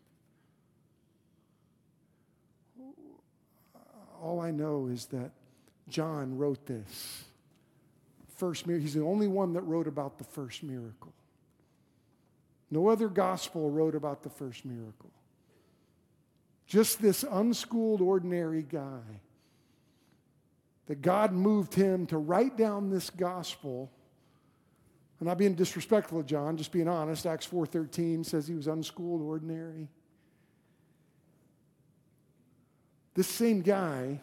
[4.22, 5.32] All I know is that
[5.90, 7.24] John wrote this.
[8.36, 8.66] First.
[8.66, 11.14] He's the only one that wrote about the first miracle.
[12.70, 15.12] No other gospel wrote about the first miracle.
[16.66, 19.22] Just this unschooled, ordinary guy
[20.88, 23.90] that God moved him to write down this gospel.
[25.20, 27.26] I'm not being disrespectful of John, just being honest.
[27.26, 29.90] Acts 4:13 says he was unschooled, ordinary.
[33.14, 34.22] This same guy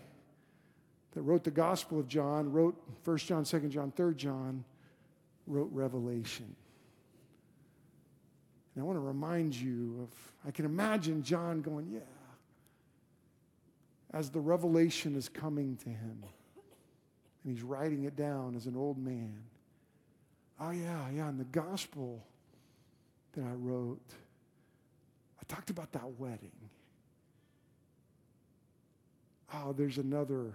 [1.14, 4.64] that wrote the Gospel of John, wrote 1 John, 2 John, 3 John,
[5.46, 6.54] wrote Revelation.
[8.74, 10.08] And I want to remind you of,
[10.46, 12.00] I can imagine John going, yeah,
[14.12, 16.24] as the revelation is coming to him
[17.44, 19.42] and he's writing it down as an old man.
[20.60, 22.24] Oh, yeah, yeah, in the gospel
[23.32, 24.00] that I wrote,
[25.40, 26.52] I talked about that wedding.
[29.52, 30.54] Oh, there's another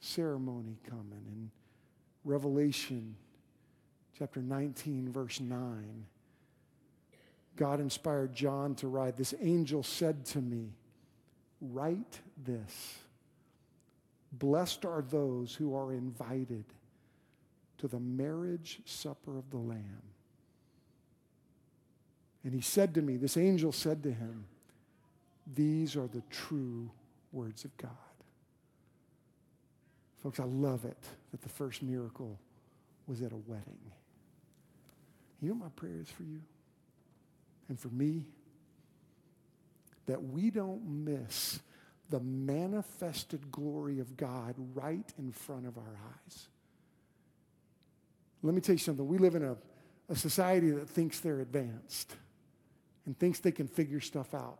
[0.00, 1.50] ceremony coming in
[2.24, 3.14] Revelation
[4.18, 6.06] chapter 19, verse 9.
[7.56, 10.72] God inspired John to write, This angel said to me,
[11.60, 12.98] Write this
[14.32, 16.64] Blessed are those who are invited
[17.78, 20.02] to the marriage supper of the Lamb.
[22.44, 24.44] And he said to me, this angel said to him,
[25.54, 26.90] These are the true
[27.32, 27.90] words of God.
[30.22, 30.98] Folks, I love it
[31.30, 32.38] that the first miracle
[33.06, 33.80] was at a wedding.
[35.40, 36.40] You know my prayer is for you
[37.68, 38.26] and for me?
[40.06, 41.60] That we don't miss
[42.10, 45.84] the manifested glory of God right in front of our
[46.26, 46.48] eyes.
[48.42, 49.06] Let me tell you something.
[49.06, 49.56] We live in a,
[50.08, 52.16] a society that thinks they're advanced
[53.06, 54.58] and thinks they can figure stuff out.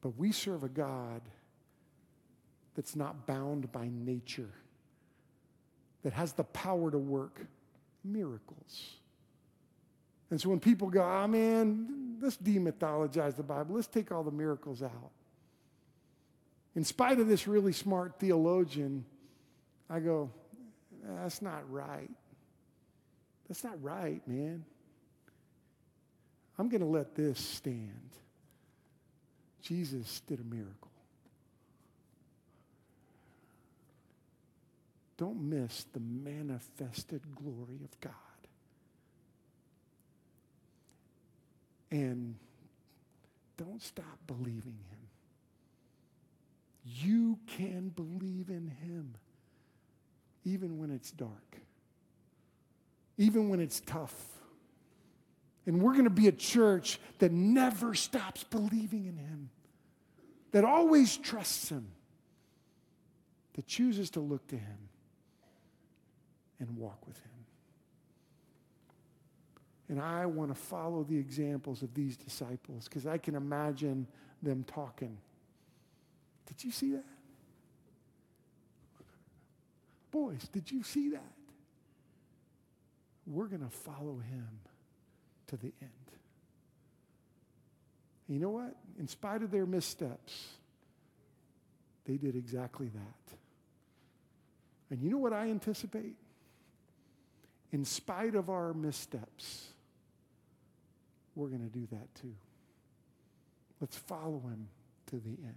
[0.00, 1.22] But we serve a God
[2.74, 4.50] that's not bound by nature,
[6.02, 7.40] that has the power to work
[8.04, 8.94] miracles.
[10.30, 14.30] And so when people go, oh man, let's demythologize the Bible, let's take all the
[14.30, 15.10] miracles out.
[16.76, 19.04] In spite of this really smart theologian,
[19.88, 20.30] I go,
[21.02, 22.10] that's not right.
[23.48, 24.64] That's not right, man.
[26.56, 28.10] I'm going to let this stand.
[29.62, 30.89] Jesus did a miracle.
[35.20, 38.14] Don't miss the manifested glory of God.
[41.90, 42.36] And
[43.58, 45.08] don't stop believing him.
[46.86, 49.14] You can believe in him
[50.46, 51.58] even when it's dark,
[53.18, 54.14] even when it's tough.
[55.66, 59.50] And we're going to be a church that never stops believing in him,
[60.52, 61.88] that always trusts him,
[63.52, 64.78] that chooses to look to him
[66.60, 67.30] and walk with him.
[69.88, 74.06] And I want to follow the examples of these disciples because I can imagine
[74.40, 75.18] them talking.
[76.46, 77.04] Did you see that?
[80.12, 81.32] Boys, did you see that?
[83.26, 84.48] We're going to follow him
[85.48, 85.90] to the end.
[88.28, 88.76] And you know what?
[88.98, 90.46] In spite of their missteps,
[92.06, 93.36] they did exactly that.
[94.90, 96.16] And you know what I anticipate?
[97.72, 99.68] In spite of our missteps,
[101.34, 102.34] we're going to do that too.
[103.80, 104.68] Let's follow him
[105.06, 105.54] to the end.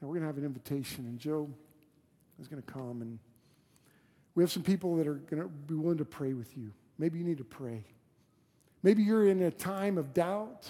[0.00, 1.48] Now, we're going to have an invitation, and Joe
[2.40, 3.18] is going to come, and
[4.34, 6.72] we have some people that are going to be willing to pray with you.
[6.98, 7.84] Maybe you need to pray.
[8.82, 10.68] Maybe you're in a time of doubt,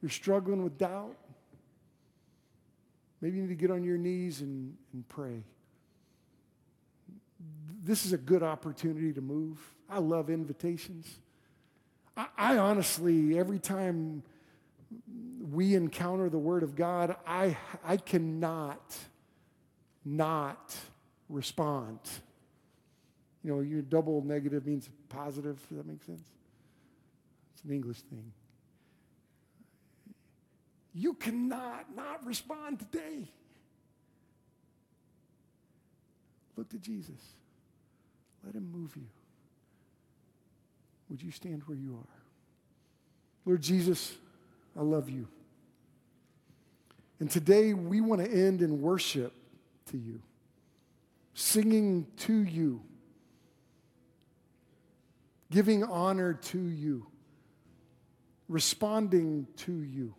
[0.00, 1.16] you're struggling with doubt.
[3.20, 5.42] Maybe you need to get on your knees and, and pray.
[7.82, 9.58] This is a good opportunity to move.
[9.88, 11.18] I love invitations.
[12.16, 14.22] I, I honestly, every time
[15.50, 18.96] we encounter the Word of God, I, I cannot
[20.04, 20.76] not
[21.28, 21.98] respond.
[23.42, 25.58] You know, your double negative means positive.
[25.68, 26.28] Does that make sense?
[27.54, 28.32] It's an English thing.
[30.92, 33.28] You cannot not respond today.
[36.56, 37.20] Look to Jesus.
[38.44, 39.06] Let him move you.
[41.08, 42.20] Would you stand where you are?
[43.44, 44.14] Lord Jesus,
[44.78, 45.26] I love you.
[47.18, 49.34] And today we want to end in worship
[49.90, 50.22] to you,
[51.34, 52.80] singing to you,
[55.50, 57.06] giving honor to you,
[58.48, 60.14] responding to you.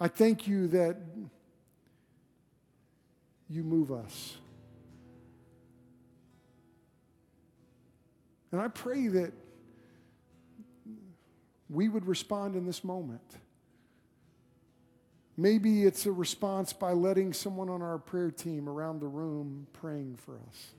[0.00, 0.96] I thank you that
[3.50, 4.36] you move us.
[8.52, 9.32] And I pray that
[11.68, 13.22] we would respond in this moment.
[15.36, 20.16] Maybe it's a response by letting someone on our prayer team around the room praying
[20.16, 20.72] for us.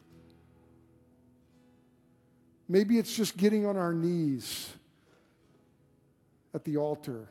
[2.68, 4.70] Maybe it's just getting on our knees
[6.54, 7.28] at the altar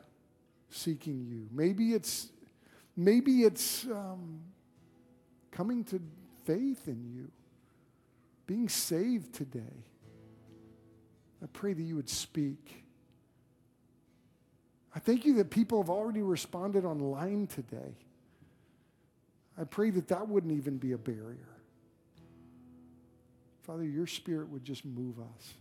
[0.69, 1.47] seeking you.
[1.51, 2.29] Maybe it's
[2.95, 4.41] maybe it's um,
[5.51, 6.01] coming to
[6.45, 7.31] faith in you,
[8.45, 9.85] being saved today.
[11.43, 12.83] I pray that you would speak.
[14.95, 17.95] I thank you that people have already responded online today.
[19.59, 21.47] I pray that that wouldn't even be a barrier.
[23.63, 25.53] Father, your spirit would just move us.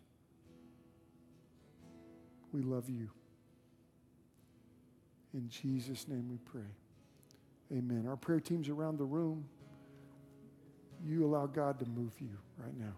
[2.53, 3.11] We love you.
[5.33, 6.69] In Jesus' name we pray.
[7.73, 8.07] Amen.
[8.09, 9.45] Our prayer team's around the room.
[11.07, 12.95] You allow God to move you right now.